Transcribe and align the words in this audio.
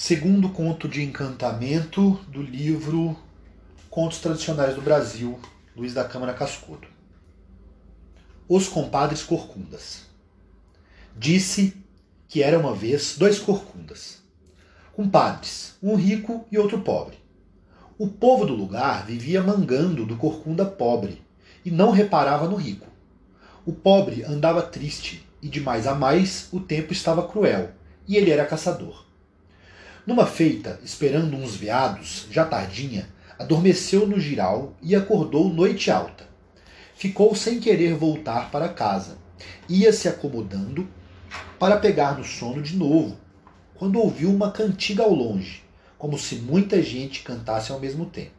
Segundo 0.00 0.50
conto 0.50 0.86
de 0.86 1.02
encantamento 1.02 2.12
do 2.28 2.40
livro 2.40 3.18
Contos 3.90 4.20
Tradicionais 4.20 4.76
do 4.76 4.80
Brasil, 4.80 5.40
Luiz 5.76 5.92
da 5.92 6.04
Câmara 6.04 6.32
Cascudo. 6.34 6.86
Os 8.48 8.68
compadres 8.68 9.24
corcundas. 9.24 10.02
Disse 11.16 11.76
que 12.28 12.44
era 12.44 12.56
uma 12.56 12.76
vez 12.76 13.16
dois 13.18 13.40
corcundas, 13.40 14.22
compadres, 14.92 15.74
um 15.82 15.96
rico 15.96 16.46
e 16.48 16.56
outro 16.56 16.78
pobre. 16.78 17.18
O 17.98 18.06
povo 18.06 18.46
do 18.46 18.54
lugar 18.54 19.04
vivia 19.04 19.42
mangando 19.42 20.06
do 20.06 20.16
corcunda 20.16 20.64
pobre 20.64 21.20
e 21.64 21.72
não 21.72 21.90
reparava 21.90 22.46
no 22.46 22.54
rico. 22.54 22.86
O 23.66 23.72
pobre 23.72 24.22
andava 24.22 24.62
triste 24.62 25.26
e 25.42 25.48
de 25.48 25.60
mais 25.60 25.88
a 25.88 25.94
mais 25.96 26.48
o 26.52 26.60
tempo 26.60 26.92
estava 26.92 27.26
cruel 27.26 27.72
e 28.06 28.16
ele 28.16 28.30
era 28.30 28.46
caçador. 28.46 29.07
Numa 30.08 30.24
feita, 30.24 30.80
esperando 30.82 31.36
uns 31.36 31.54
veados, 31.54 32.26
já 32.30 32.42
tardinha, 32.42 33.06
adormeceu 33.38 34.06
no 34.06 34.18
giral 34.18 34.72
e 34.80 34.96
acordou 34.96 35.52
noite 35.52 35.90
alta. 35.90 36.24
Ficou 36.96 37.34
sem 37.34 37.60
querer 37.60 37.92
voltar 37.92 38.50
para 38.50 38.70
casa. 38.70 39.18
Ia 39.68 39.92
se 39.92 40.08
acomodando 40.08 40.88
para 41.58 41.76
pegar 41.76 42.16
no 42.16 42.24
sono 42.24 42.62
de 42.62 42.74
novo, 42.74 43.18
quando 43.74 44.00
ouviu 44.00 44.30
uma 44.30 44.50
cantiga 44.50 45.02
ao 45.02 45.12
longe, 45.12 45.62
como 45.98 46.18
se 46.18 46.36
muita 46.36 46.82
gente 46.82 47.22
cantasse 47.22 47.70
ao 47.70 47.78
mesmo 47.78 48.06
tempo. 48.06 48.32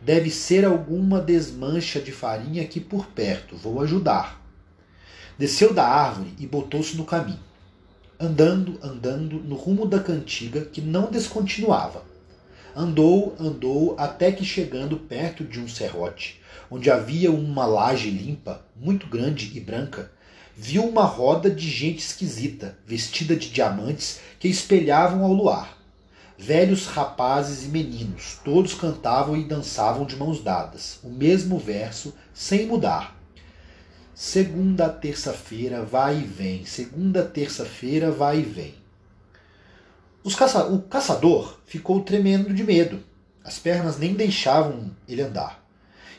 Deve 0.00 0.30
ser 0.30 0.64
alguma 0.64 1.20
desmancha 1.20 2.00
de 2.00 2.12
farinha 2.12 2.62
aqui 2.62 2.78
por 2.78 3.06
perto, 3.06 3.56
vou 3.56 3.80
ajudar. 3.80 4.40
Desceu 5.36 5.74
da 5.74 5.88
árvore 5.88 6.32
e 6.38 6.46
botou-se 6.46 6.96
no 6.96 7.04
caminho 7.04 7.47
andando, 8.20 8.78
andando 8.82 9.38
no 9.38 9.54
rumo 9.54 9.86
da 9.86 10.00
cantiga 10.00 10.64
que 10.64 10.80
não 10.80 11.10
descontinuava. 11.10 12.02
Andou, 12.74 13.36
andou, 13.38 13.94
até 13.96 14.32
que 14.32 14.44
chegando 14.44 14.96
perto 14.96 15.44
de 15.44 15.60
um 15.60 15.68
serrote, 15.68 16.40
onde 16.70 16.90
havia 16.90 17.30
uma 17.30 17.64
laje 17.64 18.10
limpa, 18.10 18.64
muito 18.76 19.06
grande 19.06 19.56
e 19.56 19.60
branca, 19.60 20.10
viu 20.56 20.84
uma 20.84 21.04
roda 21.04 21.48
de 21.48 21.68
gente 21.70 22.00
esquisita, 22.00 22.76
vestida 22.84 23.36
de 23.36 23.50
diamantes, 23.50 24.20
que 24.40 24.48
espelhavam 24.48 25.24
ao 25.24 25.32
luar. 25.32 25.78
Velhos 26.36 26.86
rapazes 26.86 27.64
e 27.64 27.68
meninos, 27.68 28.38
todos 28.44 28.74
cantavam 28.74 29.36
e 29.36 29.44
dançavam 29.44 30.04
de 30.04 30.16
mãos 30.16 30.42
dadas, 30.42 31.00
o 31.02 31.08
mesmo 31.08 31.58
verso, 31.58 32.14
sem 32.32 32.66
mudar 32.66 33.17
Segunda, 34.20 34.88
terça-feira, 34.88 35.84
vai 35.84 36.18
e 36.18 36.24
vem. 36.24 36.64
Segunda, 36.64 37.22
terça-feira, 37.22 38.10
vai 38.10 38.40
e 38.40 38.42
vem. 38.42 38.74
Caça... 40.36 40.66
O 40.66 40.82
caçador 40.82 41.56
ficou 41.64 42.00
tremendo 42.00 42.52
de 42.52 42.64
medo. 42.64 42.98
As 43.44 43.60
pernas 43.60 43.96
nem 43.96 44.14
deixavam 44.14 44.90
ele 45.08 45.22
andar. 45.22 45.64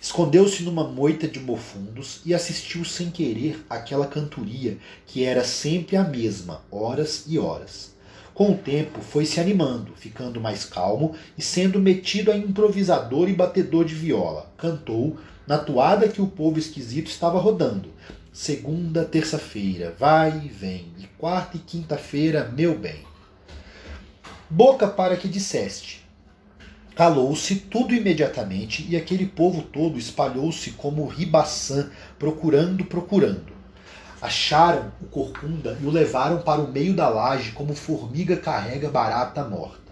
Escondeu-se 0.01 0.63
numa 0.63 0.85
moita 0.87 1.27
de 1.27 1.41
mofundos 1.41 2.21
e 2.25 2.33
assistiu 2.33 2.85
sem 2.85 3.11
querer 3.11 3.65
aquela 3.69 4.07
cantoria 4.07 4.77
que 5.05 5.25
era 5.25 5.43
sempre 5.43 5.97
a 5.97 6.03
mesma, 6.05 6.61
horas 6.71 7.25
e 7.27 7.37
horas. 7.37 7.93
Com 8.33 8.53
o 8.53 8.57
tempo 8.57 9.01
foi 9.01 9.25
se 9.25 9.41
animando, 9.41 9.93
ficando 9.97 10.39
mais 10.39 10.63
calmo 10.63 11.15
e 11.37 11.41
sendo 11.41 11.77
metido 11.81 12.31
a 12.31 12.37
improvisador 12.37 13.27
e 13.27 13.33
batedor 13.33 13.83
de 13.83 13.93
viola. 13.93 14.49
Cantou, 14.55 15.19
na 15.49 15.57
toada 15.57 16.07
que 16.07 16.21
o 16.21 16.27
povo 16.27 16.59
esquisito 16.59 17.07
estava 17.07 17.39
rodando. 17.39 17.89
Segunda, 18.31 19.03
terça-feira, 19.03 19.95
vai 19.97 20.43
e 20.45 20.47
vem, 20.47 20.93
e 20.99 21.07
quarta 21.17 21.57
e 21.57 21.59
quinta-feira, 21.59 22.53
meu 22.55 22.77
bem. 22.77 22.99
Boca 24.47 24.87
para 24.87 25.17
que 25.17 25.27
disseste. 25.27 26.07
Calou-se 26.95 27.55
tudo 27.55 27.95
imediatamente 27.95 28.85
e 28.87 28.95
aquele 28.95 29.25
povo 29.25 29.63
todo 29.63 29.97
espalhou-se 29.97 30.69
como 30.73 31.07
ribaçã, 31.07 31.89
procurando, 32.19 32.85
procurando. 32.85 33.51
Acharam 34.21 34.91
o 35.01 35.07
corcunda 35.07 35.75
e 35.81 35.85
o 35.87 35.89
levaram 35.89 36.43
para 36.43 36.61
o 36.61 36.71
meio 36.71 36.93
da 36.93 37.09
laje 37.09 37.53
como 37.53 37.73
formiga 37.73 38.37
carrega 38.37 38.87
barata 38.87 39.43
morta. 39.43 39.91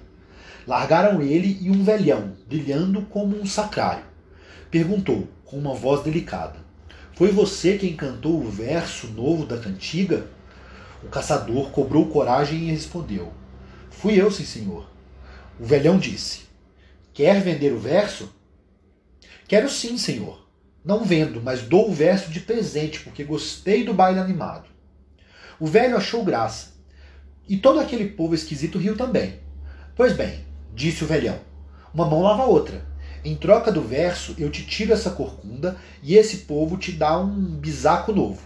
Largaram 0.67 1.19
ele 1.19 1.57
e 1.59 1.71
um 1.71 1.83
velhão, 1.83 2.33
brilhando 2.47 3.01
como 3.03 3.35
um 3.35 3.45
sacrário. 3.47 4.03
Perguntou, 4.69 5.27
com 5.47 5.57
uma 5.57 5.73
voz 5.73 6.03
delicada: 6.03 6.59
Foi 7.13 7.31
você 7.31 7.77
quem 7.77 7.95
cantou 7.95 8.39
o 8.39 8.49
verso 8.49 9.07
novo 9.07 9.45
da 9.45 9.57
cantiga? 9.57 10.27
O 11.03 11.07
caçador 11.07 11.71
cobrou 11.71 12.09
coragem 12.09 12.59
e 12.59 12.71
respondeu: 12.71 13.33
Fui 13.89 14.13
eu, 14.21 14.29
sim, 14.29 14.45
senhor. 14.45 14.87
O 15.59 15.65
velhão 15.65 15.97
disse: 15.97 16.41
Quer 17.13 17.41
vender 17.41 17.73
o 17.73 17.79
verso? 17.79 18.31
Quero 19.47 19.69
sim, 19.69 19.97
senhor. 19.97 20.45
Não 20.83 21.03
vendo, 21.03 21.41
mas 21.41 21.63
dou 21.63 21.89
o 21.89 21.93
verso 21.93 22.29
de 22.29 22.39
presente, 22.39 22.99
porque 22.99 23.23
gostei 23.23 23.83
do 23.83 23.93
baile 23.93 24.19
animado. 24.19 24.69
O 25.59 25.65
velho 25.65 25.97
achou 25.97 26.23
graça. 26.23 26.77
E 27.47 27.57
todo 27.57 27.79
aquele 27.79 28.09
povo 28.09 28.35
esquisito 28.35 28.77
riu 28.77 28.95
também. 28.95 29.39
Pois 29.95 30.13
bem, 30.13 30.45
disse 30.73 31.03
o 31.03 31.07
velhão, 31.07 31.39
uma 31.93 32.05
mão 32.05 32.21
lava 32.21 32.43
a 32.43 32.45
outra. 32.45 32.85
Em 33.23 33.35
troca 33.35 33.71
do 33.71 33.81
verso, 33.81 34.35
eu 34.37 34.49
te 34.49 34.65
tiro 34.65 34.93
essa 34.93 35.09
corcunda 35.09 35.77
e 36.01 36.15
esse 36.15 36.37
povo 36.39 36.77
te 36.77 36.91
dá 36.91 37.19
um 37.19 37.57
bisaco 37.57 38.13
novo. 38.13 38.41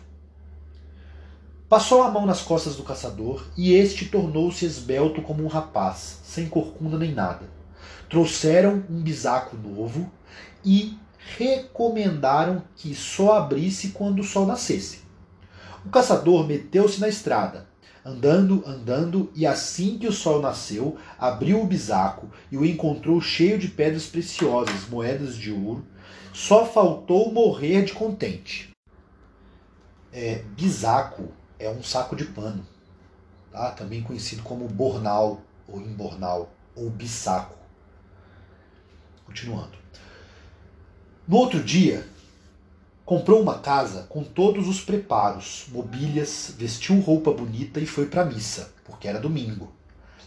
Passou 1.67 2.03
a 2.03 2.11
mão 2.11 2.25
nas 2.25 2.41
costas 2.41 2.75
do 2.75 2.83
caçador 2.83 3.45
e 3.55 3.73
este 3.73 4.05
tornou-se 4.05 4.65
esbelto 4.65 5.21
como 5.21 5.43
um 5.43 5.47
rapaz, 5.47 6.19
sem 6.23 6.47
corcunda 6.47 6.97
nem 6.97 7.13
nada. 7.13 7.45
Trouxeram 8.09 8.83
um 8.89 9.01
bisaco 9.01 9.55
novo 9.55 10.11
e 10.65 10.97
recomendaram 11.37 12.63
que 12.75 12.93
só 12.93 13.37
abrisse 13.37 13.89
quando 13.89 14.19
o 14.19 14.23
sol 14.23 14.45
nascesse. 14.45 15.01
O 15.85 15.89
caçador 15.89 16.45
meteu-se 16.45 16.99
na 16.99 17.07
estrada, 17.07 17.67
andando, 18.03 18.63
andando, 18.65 19.31
e 19.35 19.45
assim 19.45 19.97
que 19.97 20.07
o 20.07 20.11
sol 20.11 20.41
nasceu, 20.41 20.97
abriu 21.17 21.61
o 21.61 21.67
bisaco 21.67 22.29
e 22.51 22.57
o 22.57 22.65
encontrou 22.65 23.21
cheio 23.21 23.57
de 23.57 23.67
pedras 23.67 24.07
preciosas, 24.07 24.87
moedas 24.89 25.35
de 25.35 25.51
ouro. 25.51 25.85
Só 26.33 26.65
faltou 26.65 27.31
morrer 27.31 27.83
de 27.83 27.93
contente. 27.93 28.71
É, 30.11 30.43
bisaco 30.55 31.29
é 31.59 31.69
um 31.69 31.83
saco 31.83 32.15
de 32.15 32.25
pano, 32.25 32.65
tá? 33.51 33.71
também 33.71 34.01
conhecido 34.01 34.41
como 34.43 34.67
bornal 34.67 35.41
ou 35.67 35.79
embornal 35.79 36.51
ou 36.75 36.89
bissaco. 36.89 37.57
Continuando. 39.25 39.77
No 41.27 41.37
outro 41.37 41.63
dia, 41.63 42.05
Comprou 43.11 43.41
uma 43.41 43.59
casa 43.59 44.03
com 44.07 44.23
todos 44.23 44.69
os 44.69 44.79
preparos, 44.79 45.65
mobílias, 45.67 46.55
vestiu 46.57 46.97
roupa 47.01 47.29
bonita 47.29 47.77
e 47.81 47.85
foi 47.85 48.05
para 48.05 48.21
a 48.21 48.25
missa, 48.25 48.73
porque 48.85 49.05
era 49.05 49.19
domingo. 49.19 49.69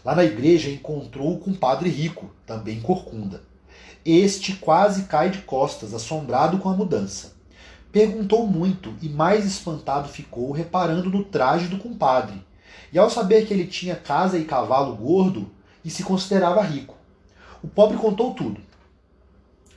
Lá 0.05 0.13
na 0.13 0.23
igreja 0.23 0.69
encontrou 0.69 1.33
o 1.33 1.39
compadre 1.39 1.89
rico, 1.89 2.29
também 2.45 2.79
corcunda. 2.79 3.41
Este 4.05 4.53
quase 4.53 5.05
cai 5.05 5.31
de 5.31 5.39
costas, 5.39 5.95
assombrado 5.95 6.59
com 6.59 6.69
a 6.69 6.75
mudança. 6.75 7.33
Perguntou 7.91 8.45
muito 8.45 8.93
e 9.01 9.09
mais 9.09 9.47
espantado 9.47 10.07
ficou, 10.07 10.51
reparando 10.51 11.09
no 11.09 11.23
traje 11.23 11.67
do 11.67 11.79
compadre. 11.79 12.39
E 12.93 12.99
ao 12.99 13.09
saber 13.09 13.47
que 13.47 13.53
ele 13.55 13.65
tinha 13.65 13.95
casa 13.95 14.37
e 14.37 14.45
cavalo 14.45 14.95
gordo 14.95 15.49
e 15.83 15.89
se 15.89 16.03
considerava 16.03 16.61
rico. 16.61 16.95
O 17.63 17.67
pobre 17.67 17.97
contou 17.97 18.35
tudo. 18.35 18.61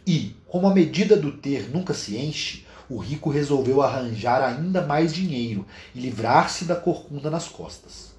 E, 0.06 0.36
como 0.46 0.66
a 0.66 0.74
medida 0.74 1.16
do 1.16 1.32
ter 1.32 1.70
nunca 1.70 1.94
se 1.94 2.14
enche, 2.14 2.67
o 2.88 2.96
rico 2.96 3.30
resolveu 3.30 3.82
arranjar 3.82 4.42
ainda 4.42 4.86
mais 4.86 5.12
dinheiro 5.12 5.66
e 5.94 6.00
livrar-se 6.00 6.64
da 6.64 6.74
corcunda 6.74 7.30
nas 7.30 7.46
costas. 7.46 8.14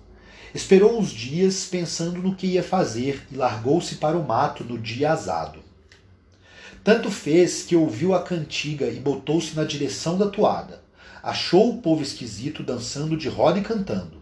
Esperou 0.53 1.00
uns 1.00 1.09
dias 1.09 1.66
pensando 1.66 2.22
no 2.22 2.35
que 2.35 2.47
ia 2.47 2.64
fazer 2.64 3.26
e 3.32 3.35
largou-se 3.35 3.96
para 3.96 4.17
o 4.17 4.28
mato 4.28 4.64
no 4.64 4.78
dia 4.78 5.11
azado. 5.11 5.59
Tanto 6.84 7.11
fez 7.11 7.64
que 7.64 7.76
ouviu 7.76 8.14
a 8.14 8.23
cantiga 8.23 8.88
e 8.88 8.99
botou-se 8.99 9.55
na 9.55 9.64
direção 9.64 10.17
da 10.17 10.28
toada. 10.28 10.82
Achou 11.22 11.70
o 11.70 11.82
povo 11.82 12.02
esquisito 12.02 12.64
dançando 12.64 13.17
de 13.17 13.28
roda 13.28 13.59
e 13.59 13.64
cantando. 13.64 14.17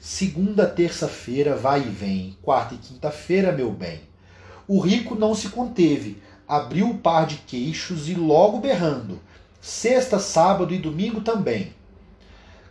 Segunda, 0.00 0.66
terça-feira 0.66 1.56
vai 1.56 1.80
e 1.80 1.88
vem, 1.90 2.36
quarta 2.40 2.74
e 2.74 2.78
quinta-feira, 2.78 3.52
meu 3.52 3.72
bem. 3.72 4.00
O 4.66 4.80
rico 4.80 5.14
não 5.14 5.34
se 5.34 5.48
conteve, 5.48 6.22
abriu 6.46 6.88
o 6.88 6.98
par 6.98 7.26
de 7.26 7.36
queixos 7.38 8.08
e 8.08 8.14
logo 8.14 8.60
berrando: 8.60 9.20
Sexta, 9.60 10.18
sábado 10.18 10.72
e 10.72 10.78
domingo 10.78 11.20
também. 11.20 11.72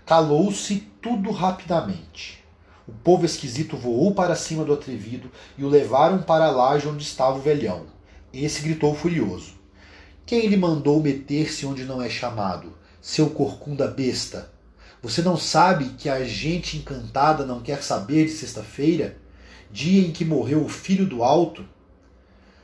Calou-se 0.06 0.88
tudo 1.02 1.32
rapidamente. 1.32 2.44
O 2.88 2.92
povo 2.92 3.26
esquisito 3.26 3.76
voou 3.76 4.14
para 4.14 4.36
cima 4.36 4.64
do 4.64 4.74
atrevido 4.74 5.30
e 5.58 5.64
o 5.64 5.70
levaram 5.70 6.22
para 6.22 6.46
a 6.46 6.52
laje 6.52 6.88
onde 6.88 7.04
estava 7.04 7.38
o 7.38 7.42
velhão. 7.42 7.88
Esse 8.34 8.62
gritou 8.62 8.96
furioso: 8.96 9.54
Quem 10.26 10.48
lhe 10.48 10.58
mandou 10.58 11.02
meter-se 11.02 11.66
onde 11.66 11.84
não 11.84 12.02
é 12.02 12.10
chamado? 12.10 12.74
Seu 13.02 13.30
corcunda 13.30 13.88
besta! 13.88 14.52
Você 15.02 15.22
não 15.22 15.38
sabe 15.38 15.90
que 15.98 16.10
a 16.10 16.24
gente 16.24 16.78
encantada 16.78 17.46
não 17.46 17.62
quer 17.62 17.84
saber 17.84 18.26
de 18.26 18.32
sexta-feira? 18.32 19.18
dia 19.72 20.06
em 20.06 20.12
que 20.12 20.26
morreu 20.26 20.64
o 20.64 20.70
filho 20.70 21.06
do 21.06 21.24
alto, 21.24 21.66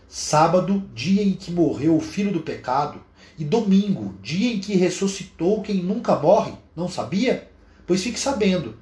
sábado, 0.08 0.90
dia 0.94 1.24
em 1.24 1.34
que 1.34 1.52
morreu 1.52 1.96
o 1.96 2.02
filho 2.02 2.32
do 2.32 2.42
pecado, 2.42 3.02
e 3.38 3.44
domingo, 3.44 4.16
dia 4.22 4.54
em 4.54 4.60
que 4.60 4.76
ressuscitou 4.76 5.62
quem 5.62 5.78
nunca 5.78 6.16
morre, 6.16 6.54
não 6.76 6.88
sabia? 6.88 7.50
Pois 7.88 8.04
fique 8.04 8.20
sabendo. 8.20 8.78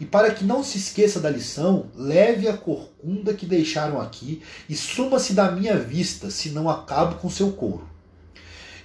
E 0.00 0.04
para 0.06 0.32
que 0.32 0.44
não 0.44 0.62
se 0.62 0.78
esqueça 0.78 1.18
da 1.18 1.28
lição, 1.28 1.86
leve 1.94 2.46
a 2.46 2.56
corcunda 2.56 3.34
que 3.34 3.44
deixaram 3.44 4.00
aqui 4.00 4.42
e 4.68 4.76
suma-se 4.76 5.32
da 5.32 5.50
minha 5.50 5.76
vista, 5.76 6.30
se 6.30 6.50
não 6.50 6.70
acabo 6.70 7.16
com 7.16 7.28
seu 7.28 7.52
couro. 7.52 7.88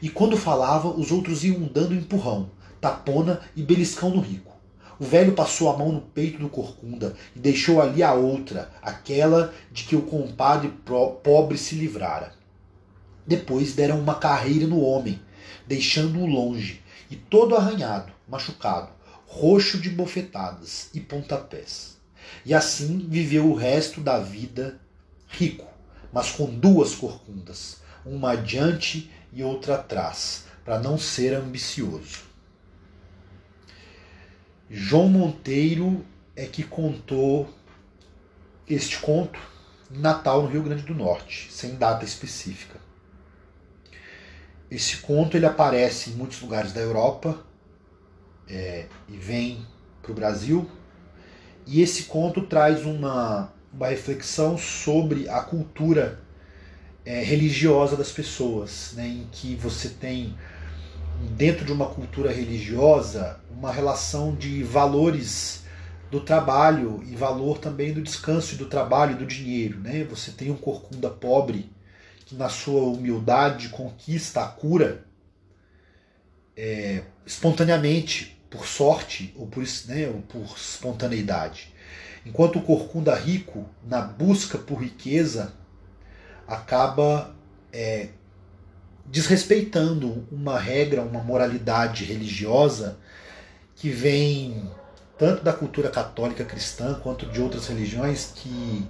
E 0.01 0.09
quando 0.09 0.35
falava, 0.35 0.89
os 0.89 1.11
outros 1.11 1.43
iam 1.43 1.61
dando 1.61 1.93
empurrão, 1.93 2.49
tapona 2.81 3.41
e 3.55 3.61
beliscão 3.61 4.09
no 4.09 4.21
rico. 4.21 4.51
O 4.99 5.05
velho 5.05 5.33
passou 5.33 5.69
a 5.69 5.77
mão 5.77 5.91
no 5.91 6.01
peito 6.01 6.39
do 6.39 6.49
corcunda 6.49 7.15
e 7.35 7.39
deixou 7.39 7.81
ali 7.81 8.01
a 8.01 8.13
outra, 8.13 8.71
aquela 8.81 9.53
de 9.71 9.83
que 9.83 9.95
o 9.95 10.01
compadre 10.01 10.73
pobre 11.23 11.57
se 11.57 11.75
livrara. 11.75 12.33
Depois 13.25 13.73
deram 13.73 13.99
uma 13.99 14.15
carreira 14.15 14.67
no 14.67 14.81
homem, 14.81 15.21
deixando-o 15.65 16.25
longe, 16.25 16.81
e 17.09 17.15
todo 17.15 17.55
arranhado, 17.55 18.11
machucado, 18.27 18.89
roxo 19.25 19.77
de 19.77 19.89
bofetadas 19.89 20.89
e 20.93 20.99
pontapés. 20.99 21.97
E 22.45 22.53
assim 22.53 23.07
viveu 23.09 23.49
o 23.49 23.55
resto 23.55 24.01
da 24.01 24.19
vida 24.19 24.79
rico, 25.27 25.67
mas 26.11 26.31
com 26.31 26.45
duas 26.45 26.95
corcundas, 26.95 27.77
uma 28.05 28.31
adiante 28.31 29.09
e 29.31 29.43
outra 29.43 29.75
atrás, 29.75 30.45
para 30.63 30.79
não 30.79 30.97
ser 30.97 31.33
ambicioso. 31.33 32.21
João 34.69 35.07
Monteiro 35.07 36.05
é 36.35 36.45
que 36.45 36.63
contou 36.63 37.49
este 38.67 38.97
conto 38.99 39.39
em 39.91 39.99
Natal, 39.99 40.43
no 40.43 40.49
Rio 40.49 40.63
Grande 40.63 40.83
do 40.83 40.95
Norte, 40.95 41.51
sem 41.51 41.75
data 41.75 42.03
específica. 42.03 42.79
Esse 44.73 44.97
conto 44.97 45.37
ele 45.37 45.45
aparece 45.45 46.09
em 46.09 46.13
muitos 46.13 46.41
lugares 46.41 46.73
da 46.73 46.81
Europa 46.81 47.37
é, 48.49 48.87
e 49.07 49.15
vem 49.15 49.63
para 50.01 50.11
o 50.11 50.15
Brasil. 50.15 50.67
E 51.67 51.79
esse 51.79 52.05
conto 52.05 52.41
traz 52.41 52.83
uma, 52.83 53.53
uma 53.71 53.87
reflexão 53.87 54.57
sobre 54.57 55.29
a 55.29 55.41
cultura 55.41 56.19
é, 57.05 57.21
religiosa 57.21 57.95
das 57.95 58.11
pessoas, 58.11 58.93
né, 58.95 59.07
em 59.07 59.27
que 59.31 59.55
você 59.55 59.89
tem 59.89 60.35
dentro 61.37 61.63
de 61.63 61.71
uma 61.71 61.85
cultura 61.85 62.31
religiosa, 62.31 63.39
uma 63.51 63.71
relação 63.71 64.33
de 64.33 64.63
valores 64.63 65.65
do 66.09 66.19
trabalho 66.19 67.03
e 67.05 67.15
valor 67.15 67.59
também 67.59 67.93
do 67.93 68.01
descanso 68.01 68.55
e 68.55 68.57
do 68.57 68.65
trabalho 68.65 69.11
e 69.11 69.17
do 69.17 69.25
dinheiro. 69.27 69.79
Né? 69.79 70.03
Você 70.09 70.31
tem 70.31 70.49
um 70.49 70.57
corcunda 70.57 71.11
pobre 71.11 71.71
que, 72.25 72.35
na 72.35 72.49
sua 72.49 72.83
humildade, 72.83 73.69
conquista 73.69 74.43
a 74.43 74.47
cura 74.47 75.05
é, 76.55 77.03
espontaneamente, 77.25 78.39
por 78.49 78.67
sorte 78.67 79.33
ou 79.35 79.47
por, 79.47 79.63
né, 79.87 80.07
ou 80.07 80.21
por 80.21 80.55
espontaneidade. 80.55 81.73
Enquanto 82.25 82.59
o 82.59 82.61
corcunda 82.61 83.15
rico, 83.15 83.67
na 83.83 84.01
busca 84.01 84.57
por 84.57 84.81
riqueza, 84.81 85.53
acaba 86.47 87.35
é, 87.71 88.09
desrespeitando 89.05 90.27
uma 90.31 90.59
regra, 90.59 91.01
uma 91.01 91.21
moralidade 91.21 92.05
religiosa 92.05 92.97
que 93.75 93.89
vem 93.89 94.71
tanto 95.17 95.43
da 95.43 95.51
cultura 95.51 95.89
católica 95.89 96.45
cristã 96.45 96.93
quanto 97.01 97.25
de 97.25 97.41
outras 97.41 97.67
religiões 97.67 98.31
que 98.35 98.87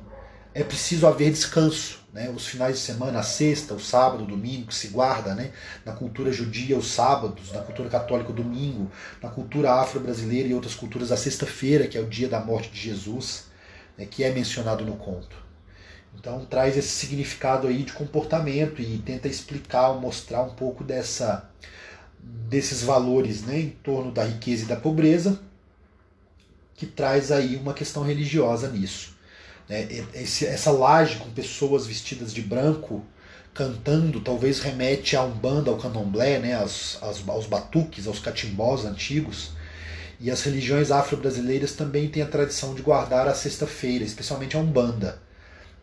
é 0.54 0.64
preciso 0.64 1.08
haver 1.08 1.32
descanso, 1.32 2.00
né? 2.14 2.30
Os 2.30 2.46
finais 2.46 2.76
de 2.76 2.82
semana, 2.82 3.20
a 3.20 3.24
sexta, 3.24 3.74
o 3.74 3.80
sábado, 3.80 4.24
o 4.24 4.28
domingo, 4.28 4.68
que 4.68 4.76
se 4.76 4.90
guarda, 4.90 5.34
né? 5.34 5.52
Na 5.84 5.94
cultura 5.94 6.32
judia, 6.32 6.78
os 6.78 6.92
sábados, 6.92 7.52
na 7.52 7.62
cultura 7.62 7.90
católica, 7.90 8.32
o 8.32 8.36
domingo, 8.36 8.92
na 9.22 9.30
cultura 9.30 9.74
afro-brasileira 9.74 10.48
e 10.50 10.54
outras 10.54 10.76
culturas, 10.76 11.12
a 11.12 11.18
sexta-feira, 11.18 11.88
que 11.88 11.98
é 11.98 12.02
o 12.02 12.08
dia 12.08 12.30
da 12.30 12.40
morte 12.40 12.70
de 12.70 12.80
Jesus, 12.80 13.46
né? 13.98 14.06
que 14.06 14.24
é 14.24 14.32
mencionado 14.32 14.86
no 14.86 14.96
conto. 14.96 15.36
Então 16.16 16.46
traz 16.46 16.78
esse 16.78 16.90
significado 16.90 17.68
aí 17.68 17.84
de 17.84 17.94
comportamento 17.94 18.82
e 18.82 19.00
tenta 19.00 19.28
explicar 19.28 19.90
ou 19.90 20.00
mostrar 20.00 20.44
um 20.44 20.52
pouco 20.52 20.84
dessa 20.84 21.50
desses 22.24 22.82
valores 22.84 23.42
né, 23.44 23.60
em 23.60 23.70
torno 23.70 24.10
da 24.12 24.24
riqueza 24.24 24.64
e 24.64 24.68
da 24.68 24.78
pobreza, 24.78 25.42
que 26.76 26.86
traz 26.86 27.32
aí 27.32 27.58
uma 27.58 27.74
questão 27.74 28.04
religiosa 28.04 28.70
nisso. 28.70 29.13
Né? 29.68 29.88
Esse, 30.14 30.46
essa 30.46 30.72
laje 30.72 31.18
com 31.18 31.30
pessoas 31.32 31.86
vestidas 31.86 32.34
de 32.34 32.42
branco 32.42 33.04
cantando 33.54 34.20
talvez 34.20 34.60
remete 34.60 35.16
a 35.16 35.24
Umbanda, 35.24 35.70
ao 35.70 35.78
candomblé, 35.78 36.40
né, 36.40 36.56
aos, 36.56 36.98
aos, 37.02 37.28
aos 37.28 37.46
batuques, 37.46 38.08
aos 38.08 38.20
catimbós 38.20 38.84
antigos. 38.84 39.52
E 40.20 40.32
as 40.32 40.42
religiões 40.42 40.90
afro-brasileiras 40.90 41.74
também 41.74 42.10
têm 42.10 42.24
a 42.24 42.28
tradição 42.28 42.74
de 42.74 42.82
guardar 42.82 43.28
a 43.28 43.36
sexta-feira, 43.36 44.04
especialmente 44.04 44.56
a 44.56 44.60
Umbanda 44.60 45.22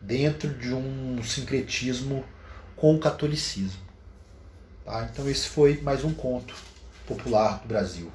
dentro 0.01 0.49
de 0.49 0.73
um 0.73 1.21
sincretismo 1.23 2.25
com 2.75 2.95
o 2.95 2.99
catolicismo. 2.99 3.79
Tá? 4.83 5.07
Então 5.11 5.29
esse 5.29 5.47
foi 5.47 5.79
mais 5.81 6.03
um 6.03 6.13
conto 6.13 6.55
popular 7.05 7.59
do 7.59 7.67
Brasil. 7.67 8.11